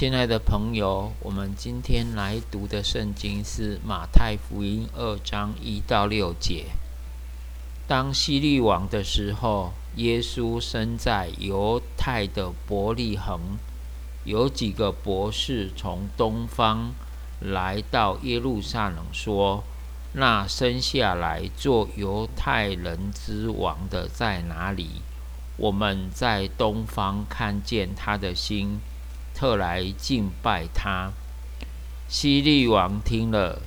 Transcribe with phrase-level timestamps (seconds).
[0.00, 6.68] 亲爱的朋友，我们今天来读的圣经是马太福音二章一到六节。
[7.86, 13.58] 当希律王的时候，耶稣生在犹太的伯利恒。
[14.24, 16.94] 有几个博士从东方
[17.38, 19.62] 来到耶路撒冷，说
[20.16, 25.02] ：“那生下来做犹太人之王的在哪里？
[25.58, 28.80] 我们在东方看见他的心。”
[29.40, 31.12] 特来敬拜他。
[32.06, 33.62] 希律王听了，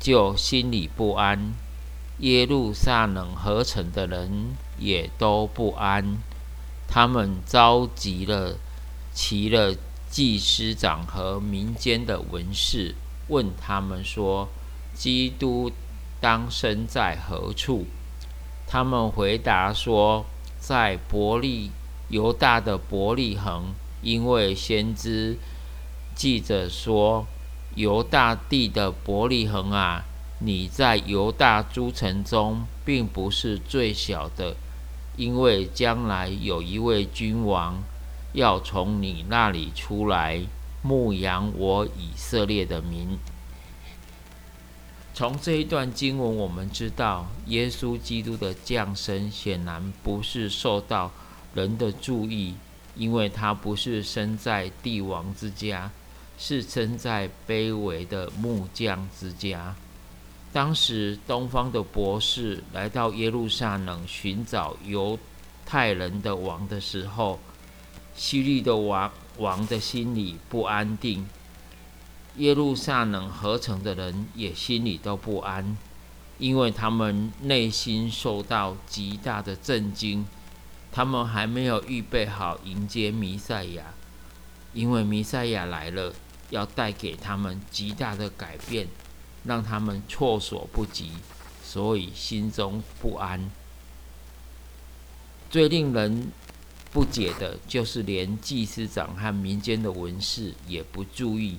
[0.00, 1.52] 就心里不安；
[2.20, 6.16] 耶路撒冷合成的人也都不安。
[6.88, 8.56] 他们召集了
[9.12, 9.76] 齐了
[10.08, 12.94] 祭司长和民间的文士，
[13.28, 14.48] 问他们说
[14.96, 15.70] ：“基督
[16.22, 17.84] 当生在何处？”
[18.66, 20.24] 他们回答说
[20.58, 21.70] ：“在伯利
[22.08, 23.74] 犹大的伯利恒。”
[24.06, 25.36] 因为先知
[26.14, 27.26] 记者说
[27.74, 30.04] ：“犹大地的伯利恒啊，
[30.38, 34.54] 你在犹大诸城中并不是最小的，
[35.16, 37.82] 因为将来有一位君王
[38.32, 40.40] 要从你那里出来
[40.82, 43.18] 牧养我以色列的民。”
[45.12, 51.10] 从这一段经文，我们知道耶稣基督的降生显然不是受到
[51.54, 52.54] 人的注意。
[52.96, 55.90] 因为他不是生在帝王之家，
[56.38, 59.76] 是生在卑微的木匠之家。
[60.52, 65.18] 当时东方的博士来到耶路撒冷寻找犹
[65.66, 67.38] 太人的王的时候，
[68.14, 71.26] 希律的王王的心里不安定，
[72.36, 75.76] 耶路撒冷合成的人也心里都不安，
[76.38, 80.26] 因为他们内心受到极大的震惊。
[80.96, 83.92] 他们还没有预备好迎接弥赛亚，
[84.72, 86.14] 因为弥赛亚来了，
[86.48, 88.88] 要带给他们极大的改变，
[89.44, 91.12] 让他们措手不及，
[91.62, 93.50] 所以心中不安。
[95.50, 96.32] 最令人
[96.90, 101.58] 不解的就是，连祭司长和民间的文士也不注意，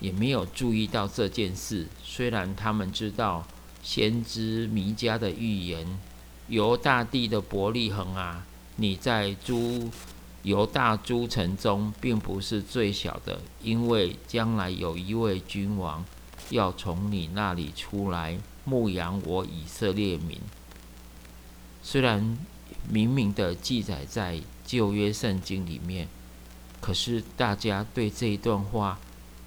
[0.00, 1.86] 也没有注意到这件事。
[2.02, 3.46] 虽然他们知道
[3.82, 5.86] 先知弥迦的预言。
[6.48, 9.90] 犹大地的伯利恒啊，你在诸
[10.42, 16.02] 犹大诸城中并不是最小的，因为将来有一位君王
[16.48, 20.40] 要从你那里出来牧养我以色列民。
[21.82, 22.38] 虽然
[22.88, 26.08] 明明的记载在旧约圣经里面，
[26.80, 28.98] 可是大家对这一段话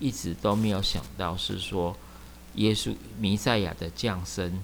[0.00, 1.96] 一直都没有想到是说
[2.56, 4.62] 耶稣弥赛亚的降生，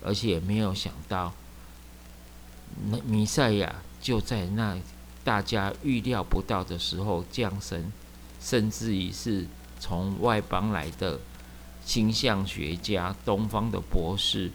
[0.00, 1.32] 而且也没有想到。
[2.90, 4.78] 那弥赛亚就在那
[5.24, 7.92] 大家预料不到的时候降生，
[8.40, 9.46] 甚至于是
[9.78, 11.20] 从外邦来的
[11.84, 14.50] 星象学家、东方的博士，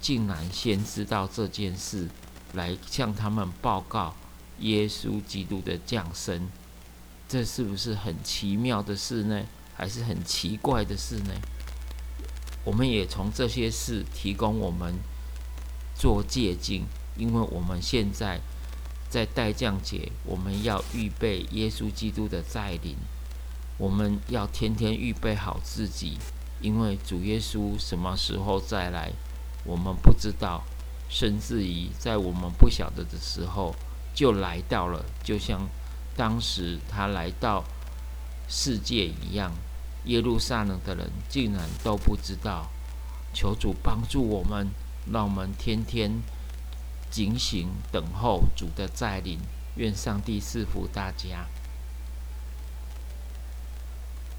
[0.00, 2.08] 竟然先知道这件事，
[2.54, 4.14] 来向他们报告
[4.60, 6.48] 耶稣基督的降生。
[7.28, 9.42] 这是不是很奇妙的事呢？
[9.74, 11.32] 还是很奇怪的事呢？
[12.64, 14.94] 我们也从这些事提供我们
[15.96, 16.82] 做借鉴。
[17.16, 18.40] 因为我们现在
[19.08, 22.96] 在待降节，我们要预备耶稣基督的再临，
[23.76, 26.18] 我们要天天预备好自己，
[26.60, 29.12] 因为主耶稣什么时候再来，
[29.64, 30.62] 我们不知道，
[31.08, 33.74] 甚至于在我们不晓得的时候
[34.14, 35.68] 就来到了，就像
[36.16, 37.62] 当时他来到
[38.48, 39.52] 世界一样，
[40.06, 42.70] 耶路撒冷的人竟然都不知道。
[43.34, 44.68] 求主帮助我们，
[45.10, 46.22] 让我们天天。
[47.12, 49.38] 警醒等候主的再临，
[49.76, 51.46] 愿上帝赐福大家。